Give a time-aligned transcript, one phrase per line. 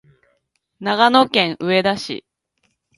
[0.79, 2.25] 長野県上田市